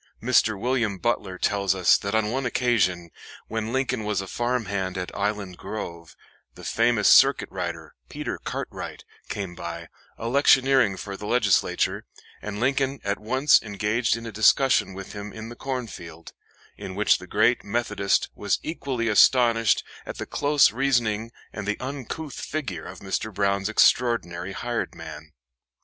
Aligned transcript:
Mr. 0.19 0.59
William 0.59 0.97
Butler 0.97 1.37
tells 1.37 1.75
us 1.75 1.95
that 1.95 2.15
on 2.15 2.31
one 2.31 2.43
occasion, 2.43 3.11
when 3.47 3.71
Lincoln 3.71 4.03
was 4.03 4.19
a 4.19 4.25
farmhand 4.25 4.97
at 4.97 5.15
Island 5.15 5.57
Grove, 5.57 6.15
the 6.55 6.63
famous 6.63 7.07
circuit 7.07 7.49
rider, 7.51 7.93
Peter 8.09 8.39
Cartwright, 8.39 9.05
came 9.29 9.53
by, 9.53 9.89
electioneering 10.17 10.97
for 10.97 11.15
the 11.15 11.27
Legislature, 11.27 12.03
and 12.41 12.59
Lincoln 12.59 12.99
at 13.03 13.19
once 13.19 13.61
engaged 13.61 14.17
in 14.17 14.25
a 14.25 14.31
discussion 14.31 14.95
with 14.95 15.13
him 15.13 15.31
in 15.31 15.49
the 15.49 15.55
cornfield, 15.55 16.33
in 16.77 16.95
which 16.95 17.19
the 17.19 17.27
great 17.27 17.63
Methodist 17.63 18.29
was 18.33 18.57
equally 18.63 19.07
astonished 19.07 19.83
at 20.07 20.17
the 20.17 20.25
close 20.25 20.71
reasoning 20.71 21.31
and 21.53 21.67
the 21.67 21.79
uncouth 21.79 22.39
figure 22.41 22.85
of 22.85 23.01
Mr. 23.01 23.31
Brown's 23.31 23.69
extraordinary 23.69 24.53
hired 24.53 24.95
man. 24.95 25.33